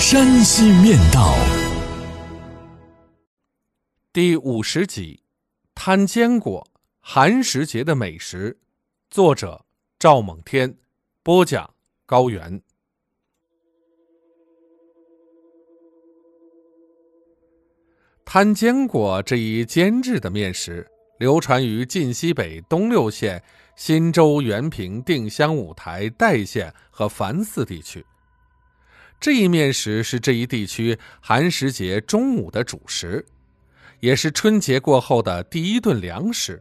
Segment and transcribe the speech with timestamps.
[0.00, 1.34] 山西面道》
[4.14, 5.22] 第五十集：
[5.74, 6.66] 摊坚果，
[7.00, 8.58] 寒食节的美食。
[9.10, 9.62] 作者：
[9.98, 10.74] 赵猛天，
[11.22, 11.74] 播讲：
[12.06, 12.62] 高原。
[18.24, 23.40] 摊坚果这一煎制的面食，流传于晋西北东六县
[23.76, 28.02] 新州、原平、定襄、五台、代县和繁寺地区。
[29.20, 33.22] 这一面食是这一地区寒食节中午的主食，
[34.00, 36.60] 也是春节过后的第一顿粮食。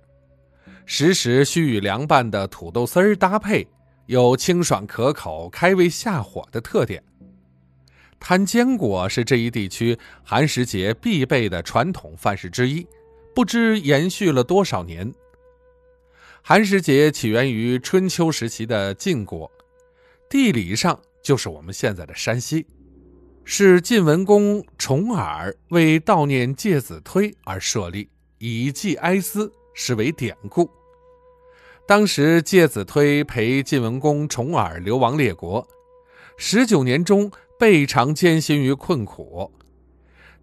[0.86, 3.66] 时时需与凉拌的土豆丝儿搭配，
[4.08, 7.02] 有清爽可口、开胃下火的特点。
[8.20, 12.86] 摊坚果是这一地区寒食节必备的传统饭食之一，
[13.34, 15.10] 不知延续了多少年。
[16.42, 19.50] 寒食节起源于春秋时期的晋国，
[20.30, 21.00] 地理上
[21.30, 22.66] 就是我们现在的山西，
[23.44, 30.68] 是晋文公重耳为悼念介子推而设立，以祭哀思，实为典故。
[31.88, 35.68] 当时介子推陪晋文公重耳流亡列国，
[36.36, 37.32] 十九年中。
[37.60, 39.52] 备尝艰辛于困苦，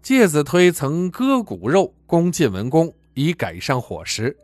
[0.01, 4.37] 介子推曾割骨肉供晋文公，以改善伙食。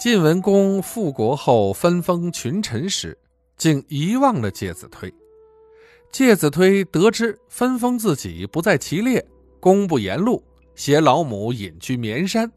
[0.00, 3.18] 晋文公复国后分封群臣时，
[3.60, 5.12] 竟遗忘了介子推。
[6.10, 9.22] 介子推得知分封自己不在其列，
[9.60, 10.42] 公不言禄，
[10.74, 12.50] 携老母隐居绵山。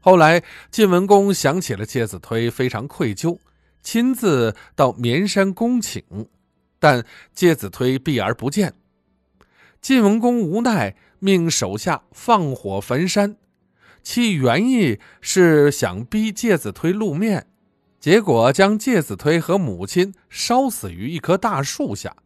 [0.00, 3.38] 后来晋文公想起了介子推，非常愧疚，
[3.82, 6.02] 亲自到绵山恭请。
[6.78, 8.72] 但介子推避而不见，
[9.82, 13.36] 晋文公无奈，命手下放火焚山，
[14.02, 17.49] 其原意是想逼介子推露面，
[18.00, 22.16] 结果将介子推和母亲烧死于一棵大树下。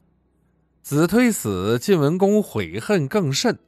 [0.83, 3.59] 子推死，晋文公悔恨更甚，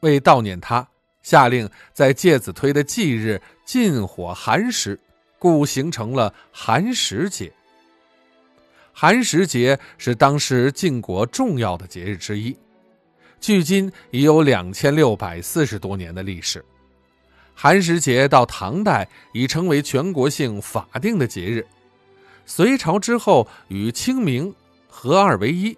[0.00, 0.88] 为悼念他，
[1.22, 4.98] 下令在介子推的忌日禁火寒食，
[5.38, 7.52] 故形成了寒食节。
[8.94, 12.56] 寒食节是当时晋国重要的节日之一，
[13.40, 16.64] 距今已有两千六百四十多年的历史。
[17.54, 21.66] 寒食节到唐代已成为全国性法定的节日，
[22.44, 24.54] 隋朝之后与清明
[24.88, 25.76] 合二为一。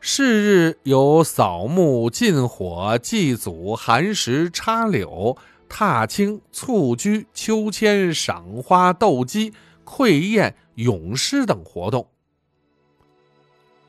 [0.00, 5.36] 是日有扫墓、禁火、祭祖、寒食、插柳、
[5.68, 9.52] 踏青、蹴鞠、秋千、赏花、斗鸡、
[9.84, 10.54] 馈宴。
[10.76, 12.08] 咏诗等活动。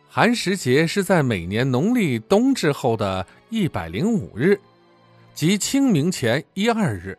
[0.09, 4.59] 寒食节是在每年农历冬至后的一百零五日，
[5.33, 7.17] 即清明前一二日。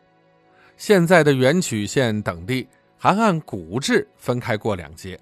[0.77, 2.67] 现在的元曲县等地
[2.97, 5.19] 还按古制分开过两节，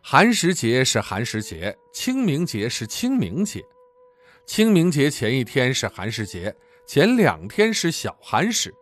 [0.00, 3.62] 寒食节是寒食节，清明节是清明节。
[4.46, 6.54] 清明节前一天是寒食节，
[6.86, 8.72] 前两天是小寒食。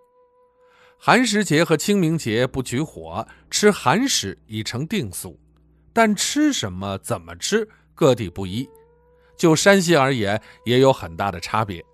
[0.98, 5.38] 寒食节和清明节不举火，吃寒食已成定俗，
[5.92, 8.68] 但吃什么、怎么吃，各地不一。
[9.36, 11.84] 就山西而言，也有很大的差别。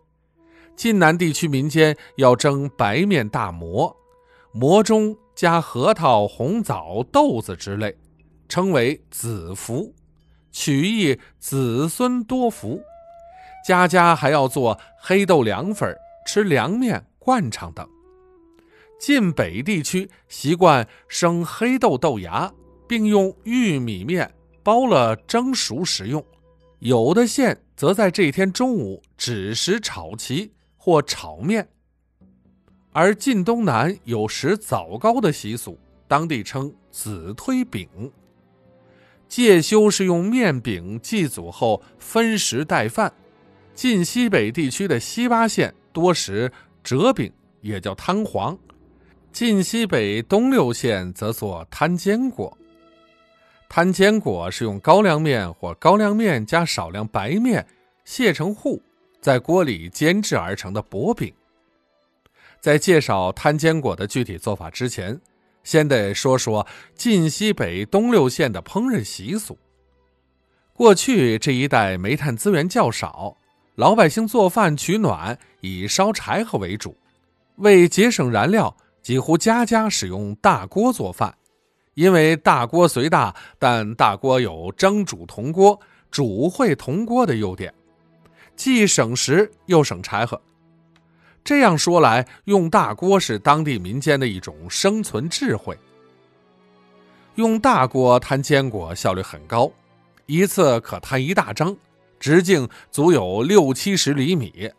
[0.78, 3.96] 晋南地区民间要蒸白面大馍，
[4.52, 7.92] 馍中加核桃、红枣、豆子之类，
[8.48, 9.92] 称为子福，
[10.52, 12.80] 取意子孙多福。
[13.66, 15.92] 家家还要做黑豆凉粉，
[16.24, 17.84] 吃凉面、灌肠等。
[19.00, 22.52] 晋北地区习惯生黑豆豆芽，
[22.86, 24.32] 并用玉米面
[24.62, 26.22] 包了蒸熟食用；
[26.78, 30.52] 有的县则在这天中午只食炒旗
[30.88, 31.68] 或炒面。
[32.92, 37.86] 而晋东南有食枣糕的习俗，当地称子推饼。
[39.28, 43.12] 介休是用面饼祭祖后分食带饭。
[43.74, 46.50] 晋西北地区的西八县多食
[46.82, 47.30] 折饼，
[47.60, 48.58] 也叫摊黄。
[49.30, 52.56] 晋西北东六县则做摊坚果，
[53.68, 57.66] 摊坚果是用高粱面或高粱面加少量白面
[58.06, 58.80] 卸成糊，
[59.28, 61.30] 在锅里煎制而成的薄饼。
[62.60, 65.20] 在介绍摊坚果的具体做法之前，
[65.62, 69.58] 先得说说晋西北东六县的烹饪习俗。
[70.72, 73.36] 过去这一带煤炭资源较少，
[73.74, 76.96] 老百姓做饭取暖以烧柴禾为主，
[77.56, 81.36] 为节省燃料，几乎家家使用大锅做饭。
[81.92, 85.78] 因为大锅虽大，但大锅有蒸煮铜锅、
[86.10, 87.74] 煮烩铜锅的优点，
[88.58, 90.38] 既省时又省柴禾。
[91.44, 95.78] 这样说来，用大锅是当地民间的一种生存智慧。
[97.36, 99.70] 用大锅摊坚果效率很高，
[100.26, 101.74] 一次可摊一大张，
[102.18, 104.70] 直径足有六七十厘米。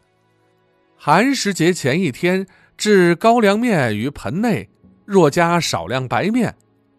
[0.98, 2.46] 寒食节前一天
[2.78, 4.70] 置高粱面于盆内，
[5.06, 6.54] 若加少量白面。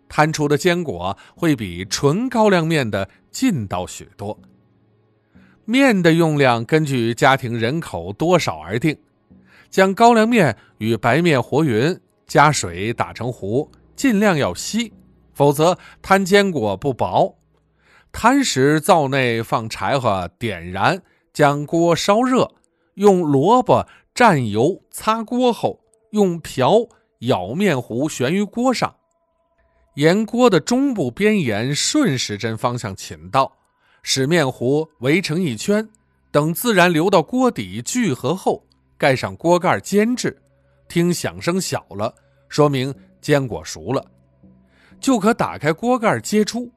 [0.09, 4.37] 摊出的坚果会比纯高粱面的劲道许多。
[5.71, 8.99] 面的用量根据家庭人口多少而定，
[9.71, 11.97] 将高粱面与白面和匀，
[12.27, 14.93] 加水打成糊，尽量要稀，
[15.33, 17.39] 否则摊坚果不薄。
[18.11, 21.01] 摊时灶内放柴火，点燃，
[21.33, 22.51] 将锅烧热，
[22.95, 25.79] 用萝卜蘸油擦锅后，
[26.11, 26.89] 用瓢
[27.21, 28.97] 舀面糊悬于锅上。
[29.95, 33.53] 沿锅的中部边沿顺时针方向倾倒，
[34.03, 35.89] 使面糊围成一圈，
[36.31, 38.65] 等自然流到锅底聚合后，
[38.97, 40.41] 盖上锅盖煎制。
[40.89, 42.13] 听响声小了，
[42.49, 44.05] 说明坚果熟了，
[44.99, 46.71] 就可打开锅盖揭出。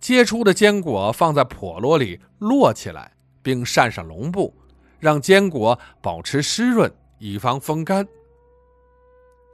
[0.00, 3.12] 揭出的坚果放在笸箩里摞起来，
[3.42, 4.54] 并扇上笼布，
[4.98, 8.06] 让坚果保持湿润，以防风干。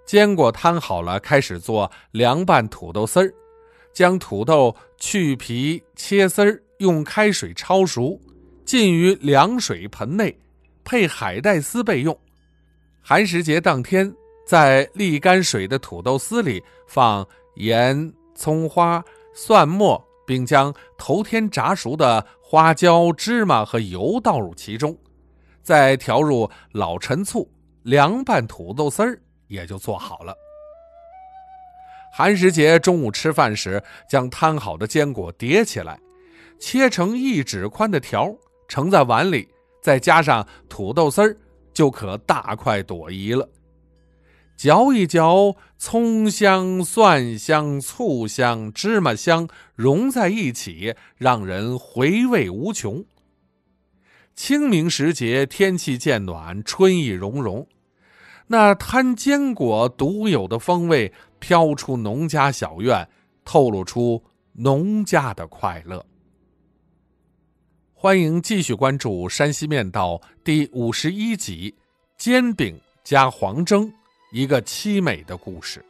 [0.04, 3.32] 坚果摊好了，开始做凉拌土豆丝儿。
[3.92, 8.20] 将土豆去皮切丝儿，用开水焯熟，
[8.66, 10.38] 浸于凉水盆内，
[10.84, 12.16] 配海带丝备用。
[13.00, 14.12] 寒食节当天，
[14.46, 19.02] 在沥干水的土豆丝里放盐、葱花、
[19.34, 24.96] 蒜末，并将头天炸熟的花椒、芝麻和油倒入其中，
[25.62, 27.50] 再调入老陈醋，
[27.84, 29.18] 凉拌土豆丝儿。
[29.48, 30.34] 也就做好了。
[32.14, 36.00] 寒食节中午吃饭时，将摊好的坚果叠起来，
[36.62, 38.32] 切成一指宽的条，
[38.68, 39.48] 盛在碗里，
[39.80, 41.36] 再加上土豆丝儿，
[41.74, 43.48] 就可大快朵颐了。
[44.56, 53.04] 嚼一嚼，葱香、蒜香、醋香、芝麻香融在一起，让人回味无穷。
[54.36, 57.66] 清明时节，天气渐暖，春意融融。
[58.46, 63.08] 那摊坚果独有的风味飘出农家小院，
[63.44, 64.22] 透露出
[64.52, 66.06] 农家的快乐。
[68.02, 71.72] 欢迎继续关注《山西面道》第五十一集：
[72.18, 73.92] 煎饼加黄蒸，
[74.32, 75.80] 一个凄美的故事。